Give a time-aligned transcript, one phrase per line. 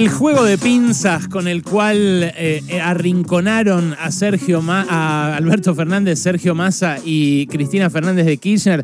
[0.00, 6.18] El juego de pinzas con el cual eh, arrinconaron a Sergio Ma- a Alberto Fernández,
[6.20, 8.80] Sergio Massa y Cristina Fernández de Kirchner,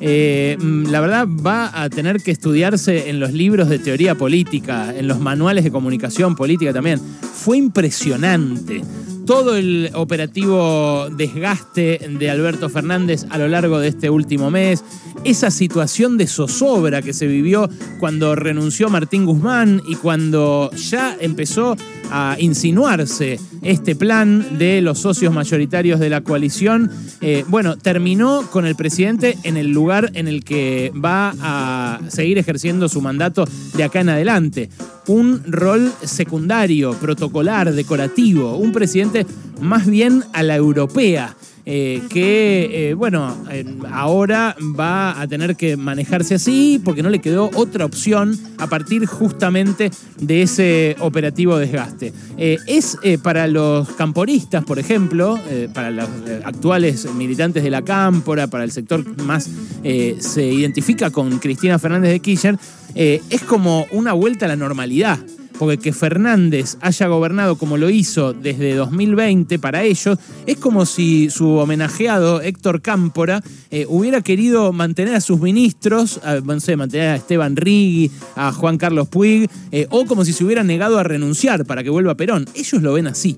[0.00, 4.94] eh, mm, la verdad va a tener que estudiarse en los libros de teoría política,
[4.96, 7.00] en los manuales de comunicación política también.
[7.34, 8.82] Fue impresionante
[9.30, 14.82] todo el operativo desgaste de Alberto Fernández a lo largo de este último mes,
[15.22, 21.76] esa situación de zozobra que se vivió cuando renunció Martín Guzmán y cuando ya empezó
[22.10, 26.90] a insinuarse este plan de los socios mayoritarios de la coalición,
[27.20, 32.38] eh, bueno, terminó con el presidente en el lugar en el que va a seguir
[32.38, 33.44] ejerciendo su mandato
[33.76, 34.70] de acá en adelante.
[35.10, 39.26] Un rol secundario, protocolar, decorativo, un presidente
[39.60, 41.34] más bien a la europea.
[41.66, 47.20] Eh, que, eh, bueno, eh, ahora va a tener que manejarse así porque no le
[47.20, 52.12] quedó otra opción a partir justamente de ese operativo desgaste.
[52.38, 55.38] Eh, es para los camporistas, por ejemplo,
[55.74, 56.08] para los
[56.44, 59.48] actuales militantes de la cámpora, para el sector más
[59.82, 62.58] se identifica con Cristina Fernández de Kirchner,
[62.94, 65.18] es como una vuelta a la normalidad
[65.60, 71.28] porque que Fernández haya gobernado como lo hizo desde 2020 para ellos, es como si
[71.28, 77.08] su homenajeado Héctor Cámpora eh, hubiera querido mantener a sus ministros, a, no sé, mantener
[77.10, 81.02] a Esteban Rigui, a Juan Carlos Puig, eh, o como si se hubiera negado a
[81.02, 82.46] renunciar para que vuelva Perón.
[82.54, 83.36] Ellos lo ven así.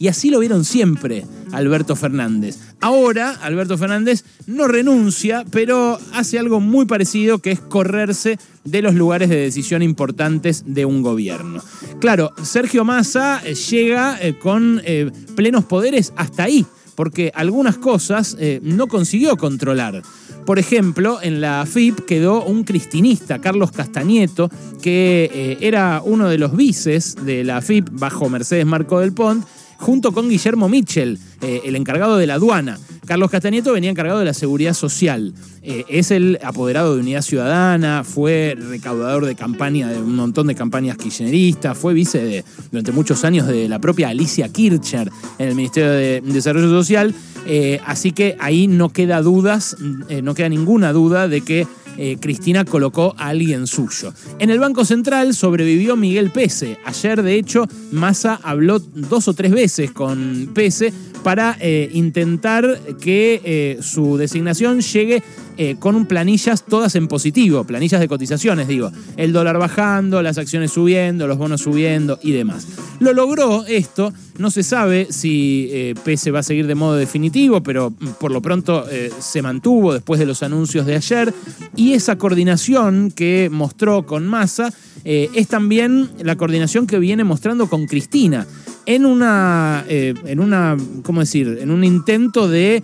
[0.00, 2.56] Y así lo vieron siempre Alberto Fernández.
[2.80, 8.94] Ahora Alberto Fernández no renuncia, pero hace algo muy parecido que es correrse de los
[8.94, 11.62] lugares de decisión importantes de un gobierno.
[12.00, 16.64] Claro, Sergio Massa eh, llega eh, con eh, plenos poderes hasta ahí,
[16.94, 20.02] porque algunas cosas no consiguió controlar.
[20.46, 24.50] Por ejemplo, en la FIP quedó un cristinista, Carlos Castañeto,
[24.82, 29.46] que era uno de los vices de la FIP bajo Mercedes Marco del Pont,
[29.80, 32.78] junto con Guillermo Mitchell, eh, el encargado de la aduana.
[33.06, 35.34] Carlos Castañeto venía encargado de la seguridad social.
[35.62, 40.54] Eh, es el apoderado de Unidad Ciudadana, fue recaudador de campaña, de un montón de
[40.54, 45.54] campañas kirchneristas, fue vice de- durante muchos años de la propia Alicia Kirchner en el
[45.56, 47.14] Ministerio de Desarrollo Social.
[47.46, 49.74] Eh, así que ahí no queda dudas,
[50.22, 51.66] no queda ninguna duda de que
[52.02, 54.14] eh, Cristina colocó a alguien suyo.
[54.38, 56.78] En el Banco Central sobrevivió Miguel Pese.
[56.86, 63.42] Ayer, de hecho, Massa habló dos o tres veces con Pese para eh, intentar que
[63.44, 65.22] eh, su designación llegue
[65.62, 68.90] eh, con planillas todas en positivo, planillas de cotizaciones, digo.
[69.18, 72.66] El dólar bajando, las acciones subiendo, los bonos subiendo y demás.
[72.98, 77.62] Lo logró esto, no se sabe si eh, Pese va a seguir de modo definitivo,
[77.62, 81.34] pero mm, por lo pronto eh, se mantuvo después de los anuncios de ayer.
[81.76, 84.72] Y esa coordinación que mostró con Massa
[85.04, 88.46] es también la coordinación que viene mostrando con Cristina.
[88.86, 91.58] En una, en una, ¿cómo decir?
[91.60, 92.82] En un intento de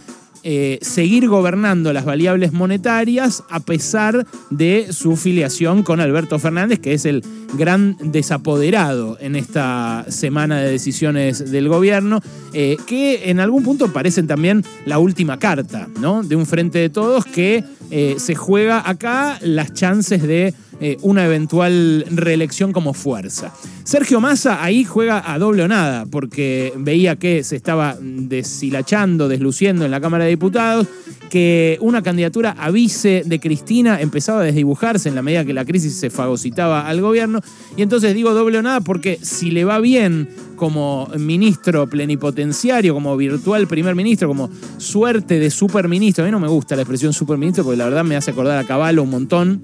[0.48, 6.92] eh, seguir gobernando las variables monetarias a pesar de su filiación con Alberto Fernández, que
[6.92, 7.24] es el
[7.54, 12.20] gran desapoderado en esta semana de decisiones del gobierno,
[12.52, 16.22] eh, que en algún punto parecen también la última carta, ¿no?
[16.22, 21.24] De un frente de todos que eh, se juega acá las chances de eh, una
[21.24, 23.54] eventual reelección como fuerza.
[23.84, 29.84] Sergio Massa ahí juega a doble o nada, porque veía que se estaba deshilachando, desluciendo
[29.84, 30.86] en la Cámara de Diputados,
[31.30, 35.64] que una candidatura a vice de Cristina empezaba a desdibujarse en la medida que la
[35.64, 37.40] crisis se fagocitaba al gobierno.
[37.76, 43.16] Y entonces digo doble o nada porque si le va bien como ministro plenipotenciario, como
[43.16, 47.64] virtual primer ministro, como suerte de superministro, a mí no me gusta la expresión superministro
[47.64, 49.62] porque la verdad me hace acordar a Caballo un montón.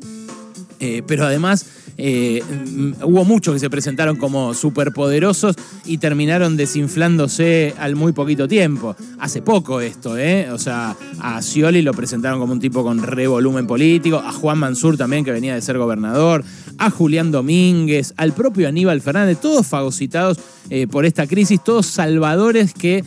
[0.85, 1.65] Eh, pero además
[1.97, 5.55] eh, mm, hubo muchos que se presentaron como superpoderosos
[5.85, 8.97] y terminaron desinflándose al muy poquito tiempo.
[9.21, 10.51] Hace poco esto, ¿eh?
[10.51, 14.59] O sea, a Scioli lo presentaron como un tipo con re volumen político, a Juan
[14.59, 16.43] Mansur también, que venía de ser gobernador,
[16.79, 22.75] a Julián Domínguez, al propio Aníbal Fernández, todos fagocitados eh, por esta crisis, todos salvadores
[22.75, 23.05] que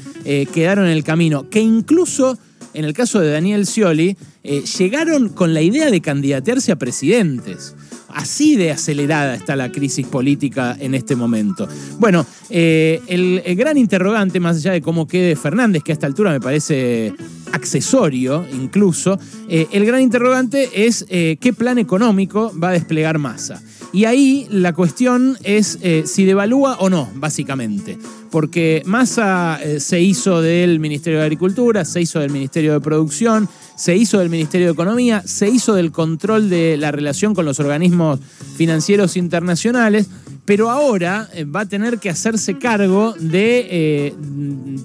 [0.54, 2.38] quedaron en el camino, que incluso
[2.76, 7.74] en el caso de Daniel Scioli, eh, llegaron con la idea de candidatearse a presidentes.
[8.10, 11.68] Así de acelerada está la crisis política en este momento.
[12.00, 16.32] Bueno, eh, el, gran interrogante, más allá de cómo quede Fernández, que a esta altura
[16.32, 17.14] me parece
[17.52, 19.20] accesorio incluso,
[19.50, 23.62] eh, el gran interrogante es qué plan económico va a desplegar Massa.
[23.96, 27.98] Y ahí la cuestión es eh, si devalúa o no, básicamente.
[28.30, 33.48] Porque Massa eh, se hizo del Ministerio de Agricultura, se hizo del Ministerio de Producción,
[33.78, 37.62] se hizo del Ministerio de Economía, se hizo del control de la relación con los
[37.62, 38.20] organismos
[38.58, 40.08] financieros internacionales,
[40.44, 44.14] pero ahora eh, va a tener que hacerse cargo de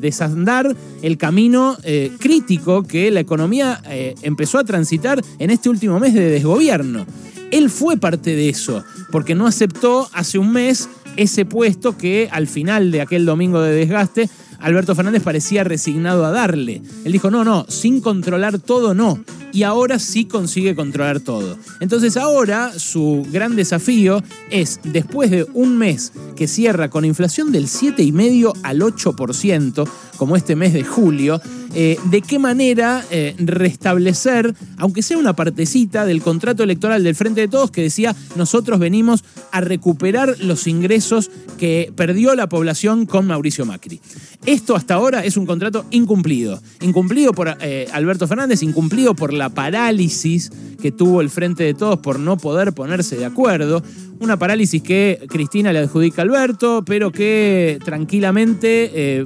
[0.01, 1.77] desandar el camino
[2.21, 3.83] crítico que la economía
[4.23, 7.07] empezó a transitar en este último mes de desgobierno.
[7.51, 12.47] Él fue parte de eso, porque no aceptó hace un mes ese puesto que al
[12.47, 14.29] final de aquel domingo de desgaste
[14.61, 16.83] Alberto Fernández parecía resignado a darle.
[17.05, 19.23] Él dijo, no, no, sin controlar todo no.
[19.53, 21.59] Y ahora sí consigue controlar todo.
[21.81, 27.67] Entonces ahora su gran desafío es, después de un mes que cierra con inflación del
[27.67, 31.41] 7,5 al 8%, como este mes de julio,
[31.73, 37.43] eh, de qué manera eh, restablecer, aunque sea una partecita del contrato electoral del Frente
[37.43, 43.27] de Todos que decía nosotros venimos a recuperar los ingresos que perdió la población con
[43.27, 44.01] Mauricio Macri.
[44.47, 46.61] Esto hasta ahora es un contrato incumplido.
[46.81, 50.51] Incumplido por eh, Alberto Fernández, incumplido por la parálisis
[50.81, 53.83] que tuvo el Frente de Todos por no poder ponerse de acuerdo.
[54.21, 59.25] Una parálisis que Cristina le adjudica a Alberto, pero que tranquilamente eh,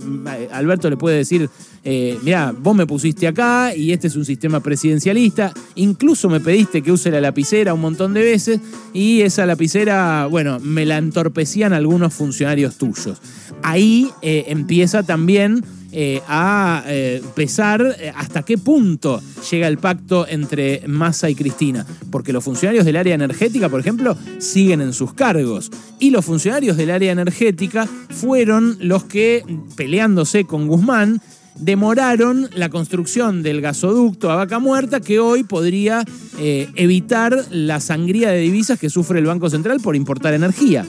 [0.53, 1.51] Alberto le puede decir,
[1.83, 6.81] eh, mira, vos me pusiste acá y este es un sistema presidencialista, incluso me pediste
[6.81, 8.61] que use la lapicera un montón de veces
[8.93, 13.21] y esa lapicera, bueno, me la entorpecían algunos funcionarios tuyos.
[13.65, 15.65] Ahí eh, empieza también
[15.97, 21.87] eh, a eh, pesar eh, hasta qué punto llega el pacto entre Massa y Cristina.
[22.11, 25.71] Porque los funcionarios del área energética, por ejemplo, siguen en sus cargos.
[26.01, 29.45] Y los funcionarios del área energética fueron los que,
[29.77, 31.21] peleándose con Guzmán,
[31.55, 36.05] demoraron la construcción del gasoducto a Vaca Muerta que hoy podría
[36.37, 40.85] evitar la sangría de divisas que sufre el Banco Central por importar energía.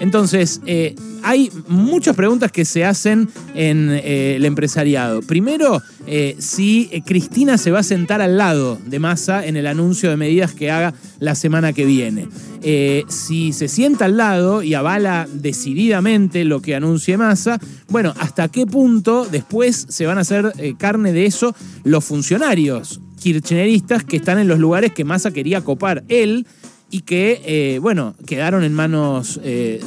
[0.00, 0.62] Entonces,
[1.22, 5.22] hay muchas preguntas que se hacen en eh, el empresariado.
[5.22, 10.10] Primero, eh, si Cristina se va a sentar al lado de Massa en el anuncio
[10.10, 12.28] de medidas que haga la semana que viene.
[13.08, 18.66] si se sienta al lado y avala decididamente lo que anuncie Massa, bueno, ¿hasta qué
[18.66, 21.54] punto después se van a hacer carne de eso
[21.84, 26.46] los funcionarios kirchneristas que están en los lugares que Massa quería copar él?
[26.90, 29.80] Y que, eh, bueno, quedaron en manos eh,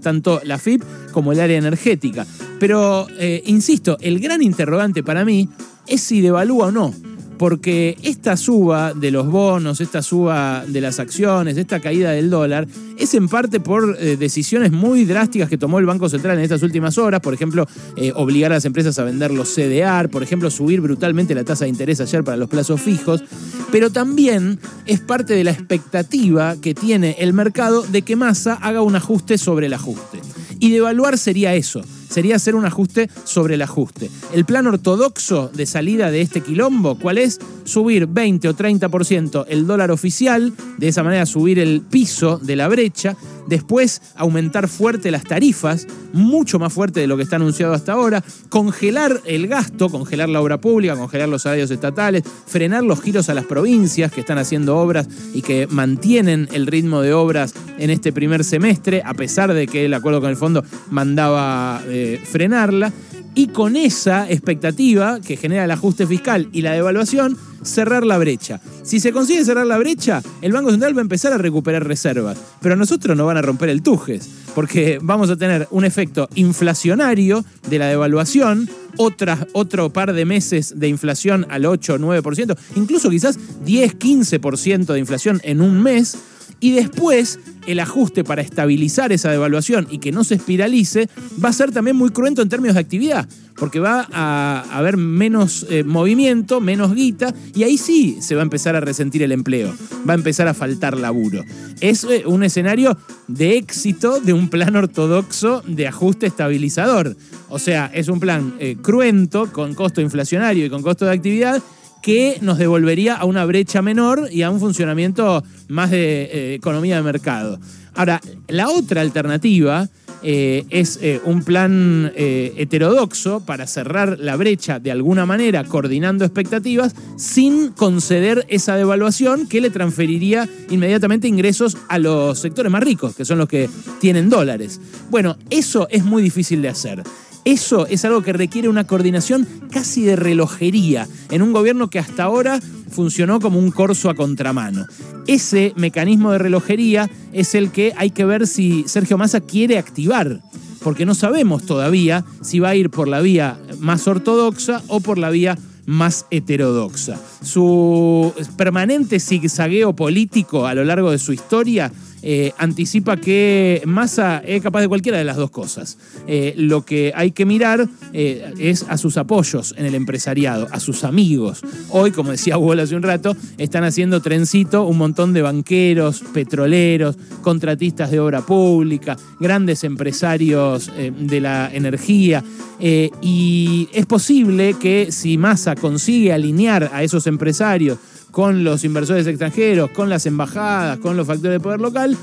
[0.00, 0.82] tanto la FIP
[1.12, 2.26] como el área energética.
[2.60, 5.48] Pero, eh, insisto, el gran interrogante para mí
[5.86, 6.94] es si devalúa o no
[7.38, 12.66] porque esta suba de los bonos, esta suba de las acciones, esta caída del dólar,
[12.98, 16.62] es en parte por eh, decisiones muy drásticas que tomó el Banco Central en estas
[16.62, 20.50] últimas horas, por ejemplo, eh, obligar a las empresas a vender los CDR, por ejemplo,
[20.50, 23.22] subir brutalmente la tasa de interés ayer para los plazos fijos,
[23.70, 28.82] pero también es parte de la expectativa que tiene el mercado de que Massa haga
[28.82, 30.20] un ajuste sobre el ajuste.
[30.58, 34.10] Y devaluar sería eso, sería hacer un ajuste sobre el ajuste.
[34.32, 37.38] El plan ortodoxo de salida de este quilombo, ¿cuál es?
[37.64, 42.68] Subir 20 o 30% el dólar oficial, de esa manera subir el piso de la
[42.68, 43.16] brecha,
[43.48, 48.22] después aumentar fuerte las tarifas, mucho más fuerte de lo que está anunciado hasta ahora,
[48.48, 53.34] congelar el gasto, congelar la obra pública, congelar los salarios estatales, frenar los giros a
[53.34, 58.12] las provincias que están haciendo obras y que mantienen el ritmo de obras en este
[58.12, 62.92] primer semestre, a pesar de que el acuerdo con el fondo mandaba eh, frenarla.
[63.34, 68.60] Y con esa expectativa que genera el ajuste fiscal y la devaluación, cerrar la brecha.
[68.82, 72.38] Si se consigue cerrar la brecha, el Banco Central va a empezar a recuperar reservas,
[72.60, 76.28] pero a nosotros no van a romper el tujes, porque vamos a tener un efecto
[76.34, 83.10] inflacionario de la devaluación, otro par de meses de inflación al 8 o 9%, incluso
[83.10, 86.16] quizás 10-15% de inflación en un mes
[86.60, 91.08] y después el ajuste para estabilizar esa devaluación y que no se espiralice
[91.42, 95.66] va a ser también muy cruento en términos de actividad, porque va a haber menos
[95.68, 99.74] eh, movimiento, menos guita, y ahí sí se va a empezar a resentir el empleo,
[100.08, 101.44] va a empezar a faltar laburo.
[101.80, 102.96] Es eh, un escenario
[103.26, 107.16] de éxito de un plan ortodoxo de ajuste estabilizador.
[107.50, 111.62] O sea, es un plan eh, cruento, con costo inflacionario y con costo de actividad,
[112.02, 116.96] que nos devolvería a una brecha menor y a un funcionamiento más de eh, economía
[116.96, 117.58] de mercado.
[117.94, 119.88] Ahora, la otra alternativa
[120.22, 126.94] eh, es eh, un plan heterodoxo para cerrar la brecha de alguna manera, coordinando expectativas,
[127.16, 133.24] sin conceder esa devaluación que le transferiría inmediatamente ingresos a los sectores más ricos, que
[133.24, 133.68] son los que
[134.00, 134.80] tienen dólares.
[135.10, 137.02] Bueno, eso es muy difícil de hacer.
[137.48, 142.24] Eso es algo que requiere una coordinación casi de relojería en un gobierno que hasta
[142.24, 144.84] ahora funcionó como un corso a contramano.
[145.26, 150.42] Ese mecanismo de relojería es el que hay que ver si Sergio Massa quiere activar,
[150.82, 155.16] porque no sabemos todavía si va a ir por la vía más ortodoxa o por
[155.16, 157.18] la vía más heterodoxa.
[157.40, 161.90] Su permanente zigzagueo político a lo largo de su historia
[162.22, 165.98] eh, anticipa que Massa es capaz de cualquiera de las dos cosas.
[166.26, 170.80] Eh, lo que hay que mirar eh, es a sus apoyos en el empresariado, a
[170.80, 171.60] sus amigos.
[171.90, 177.16] Hoy, como decía Hugo hace un rato, están haciendo trencito un montón de banqueros, petroleros,
[177.42, 182.42] contratistas de obra pública, grandes empresarios de la energía.
[182.80, 187.98] y es posible que si Massa consigue alinear a esos empresarios
[188.30, 192.16] con los inversores extranjeros, con las embajadas, con los factores de poder local,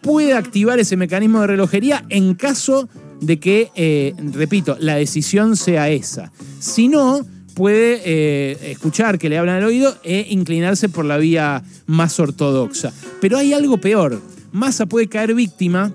[0.00, 2.88] puede activar ese mecanismo de relojería en caso
[3.20, 6.32] de que, eh, repito, la decisión sea esa.
[6.58, 11.62] Si no, puede eh, escuchar que le hablan al oído e inclinarse por la vía
[11.86, 12.92] más ortodoxa.
[13.20, 14.20] Pero hay algo peor.
[14.52, 15.92] Massa puede caer víctima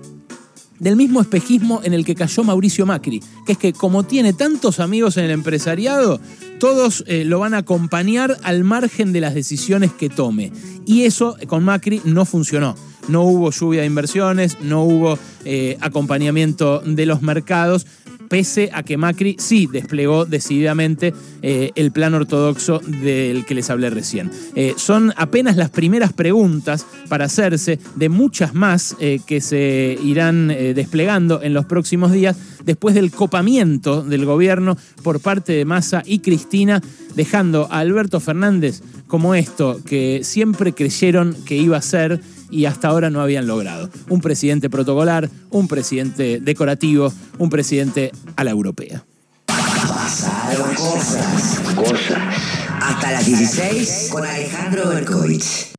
[0.78, 4.80] del mismo espejismo en el que cayó Mauricio Macri, que es que como tiene tantos
[4.80, 6.20] amigos en el empresariado,
[6.58, 10.52] todos eh, lo van a acompañar al margen de las decisiones que tome.
[10.86, 12.74] Y eso con Macri no funcionó.
[13.08, 17.86] No hubo lluvia de inversiones, no hubo eh, acompañamiento de los mercados,
[18.28, 23.90] pese a que Macri sí desplegó decididamente eh, el plan ortodoxo del que les hablé
[23.90, 24.30] recién.
[24.54, 30.48] Eh, son apenas las primeras preguntas para hacerse de muchas más eh, que se irán
[30.48, 36.20] desplegando en los próximos días después del copamiento del gobierno por parte de Massa y
[36.20, 36.82] Cristina,
[37.14, 42.88] dejando a Alberto Fernández como esto que siempre creyeron que iba a ser y hasta
[42.88, 43.90] ahora no habían logrado.
[44.08, 49.04] Un presidente protocolar, un presidente decorativo, un presidente a la europea.
[49.46, 51.60] Pasaron cosas.
[51.74, 52.18] Cosas.
[52.80, 55.75] Hasta las 16 con Alejandro Berkovich.